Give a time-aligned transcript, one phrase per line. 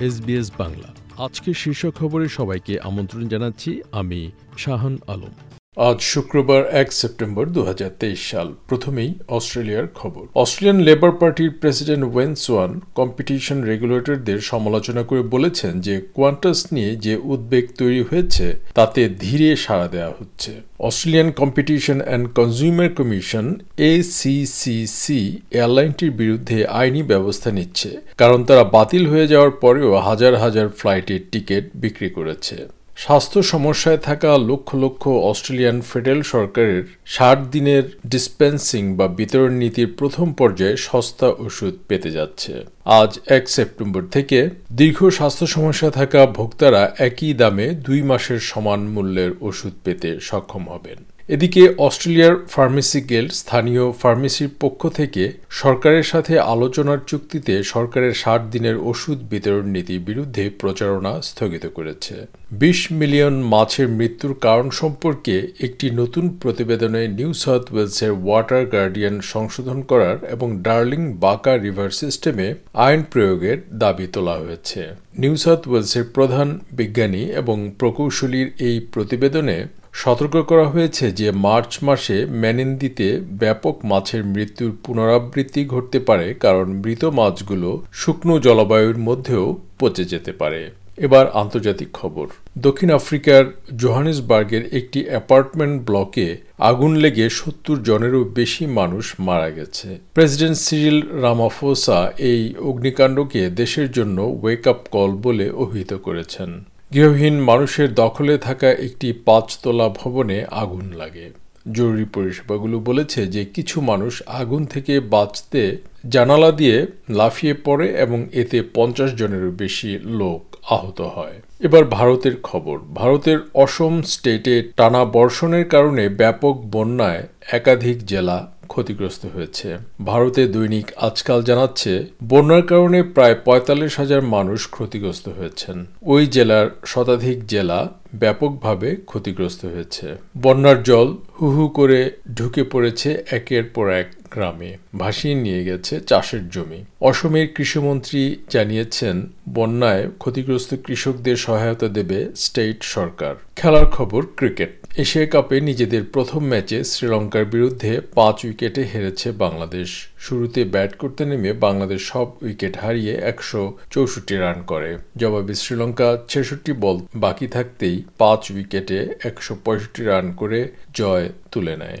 [0.00, 0.88] SBS Bangla.
[1.24, 5.47] আজকের শীর্ষ খবরে সবাইকে আমন্ত্রণ জানাচ্ছি আমি শাহান আলম।
[5.86, 12.32] আজ শুক্রবার এক সেপ্টেম্বর দুহাজার তেইশ সাল। প্রথমেই অস্ট্রেলিয়ার খবর। অস্ট্রেলিয়ান লেবার পার্টির প্রেসিডেন্ট ওয়েন
[12.44, 19.48] সোয়ান কম্পিটিশন রেগুলেটরদের সমালোচনা করে বলেছেন যে কোয়ান্টাস নিয়ে যে উদ্বেগ তৈরি হয়েছে, তাতে ধীরে
[19.56, 20.52] সাড়া দেওয়া হচ্ছে।
[20.88, 23.46] Australian Competition and Consumer Commission
[23.92, 25.22] ACCC
[25.58, 31.64] এয়ারলাইনটির বিরুদ্ধে আইনি ব্যবস্থা নিচ্ছে, কারণ তারা বাতিল হয়ে যাওয়ার পরেও হাজার হাজার ফ্লাইটের টিকিট
[31.74, 39.52] বিক্রি করেছে। স্বাস্থ্য সমস্যায় থাকা লক্ষ লক্ষ অস্ট্রেলিয়ান ফেডারেল সরকারের ষাট দিনের ডিসপেন্সিং বা বিতরণ
[39.62, 42.52] নীতির প্রথম পর্যায়ে সস্তা ওষুধ পেতে যাচ্ছে।
[43.00, 44.38] আজ এক সেপ্টেম্বর থেকে
[44.72, 50.98] দীর্ঘ স্বাস্থ্য সমস্যা থাকা ভোক্তারা একই দামে দুই মাসের সমান মূল্যের ওষুধ পেতে সক্ষম হবেন।
[51.28, 58.76] এদিকে অস্ট্রেলিয়ার ফার্মেসি গিল্ড স্থানীয় ফার্মেসির পক্ষ থেকে সরকারের সাথে আলোচনার চুক্তিতে সরকারের ষাট দিনের
[58.76, 62.14] ওষুধ বিতরণ নীতির বিরুদ্ধে প্রচারণা স্থগিত করেছে।
[62.52, 69.82] বিশ মিলিয়ন মাছের মৃত্যুর কারণ সম্পর্কে একটি নতুন প্রতিবেদনে নিউ সাউথ ওয়েলসের ওয়াটার গার্ডিয়ান সংশোধন
[69.82, 74.86] করার এবং ডার্লিং বাকা রিভার সিস্টেমে আইন প্রয়োগের দাবি তোলা হয়েছে।
[75.18, 79.66] নিউ সাউথ ওয়েলসের প্রধান বিজ্ঞানী এবং প্রকৌশলীর এই প্রতিবেদনে
[80.02, 83.08] সতর্ক করা হয়েছে যে মার্চ মাসে ম্যানিন্দিতে
[83.42, 89.44] ব্যাপক মাছের মৃত্যুর পুনরাবৃত্তি ঘটতে পারে, কারণ মৃত মাছগুলো শুকনো জলবায়ুর মধ্যেও
[89.78, 90.60] পচে যেতে পারে।
[91.06, 92.26] এবার আন্তর্জাতিক খবর।
[92.66, 93.42] দক্ষিণ আফ্রিকার
[93.76, 96.28] জোহানিসবার্গের একটি অ্যাপার্টমেন্ট ব্লকে
[96.70, 101.98] আগুন লেগে সত্তর জনেরও বেশি মানুষ মারা গেছে। প্রেসিডেন্ট সিরিল রামাফোসা
[102.30, 106.50] এই অগ্নিকাণ্ডকে দেশের জন্য ওয়েক আপ কল বলে অভিহিত করেছেন।
[106.94, 111.30] গৃহহীন মানুষের দখলে থাকা একটি পাঁচতলা ভবনে আগুন লাগে।
[111.72, 115.76] জরুরি পরিষেবাগুলো বলেছে যে কিছু মানুষ আগুন থেকে বাঁচতে
[116.06, 122.78] জানালা দিয়ে লাফিয়ে পড়ে এবং এতে পঞ্চাশ জনেরও বেশি লোক আহত হয়। এবার ভারতের খবর।
[122.94, 131.42] ভারতের অসম স্টেটে টানা বর্ষণের কারণে ব্যাপক বন্যায় একাধিক জেলা ক্ষতিগ্রস্ত হয়েছে। ভারতে দৈনিক আজকাল
[131.42, 139.64] জানাচ্ছে, বন্যার কারণে প্রায় পঁয়তাল্লিশ হাজার মানুষ ক্ষতিগ্রস্ত হয়েছেন। ওই জেলার শতাধিক জেলা ব্যাপকভাবে ক্ষতিগ্রস্ত
[139.64, 140.06] হয়েছে।
[140.42, 146.48] বন্যার জল হু হু করে ঢুকে পড়েছে একের পর এক গ্রামে। ভাসিয়ে নিয়ে গেছে চাষের
[146.48, 155.26] জমি। অসমের কৃষিমন্ত্রী জানিয়েছেন, বন্যায় ক্ষতিগ্রস্ত কৃষকদের সহায়তা দেবে স্টেট সরকার। খেলার খবর ক্রিকেট। এশিয়া
[155.26, 159.88] কাপে নিজেদের প্রথম ম্যাচে শ্রীলঙ্কার বিরুদ্ধে পাঁচ উইকেটে হেরেছে বাংলাদেশ।
[160.18, 166.72] শুরুতে ব্যাট করতে নেমে বাংলাদেশ সব উইকেট হারিয়ে একশো চৌষট্টি রান করে। জবাবে শ্রীলঙ্কা ছেষট্টি
[166.84, 170.60] বল বাকি থাকতেই পাঁচ উইকেটে একশো পঁয়ষট্টি রান করে
[170.94, 172.00] জয় তুলে নেয়।